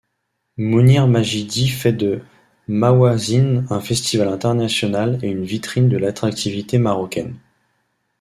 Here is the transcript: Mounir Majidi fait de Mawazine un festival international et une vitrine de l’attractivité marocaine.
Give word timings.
Mounir 0.57 1.05
Majidi 1.07 1.67
fait 1.67 1.93
de 1.93 2.23
Mawazine 2.67 3.67
un 3.69 3.79
festival 3.79 4.29
international 4.29 5.19
et 5.21 5.27
une 5.29 5.43
vitrine 5.43 5.89
de 5.89 5.97
l’attractivité 5.97 6.79
marocaine. 6.79 7.37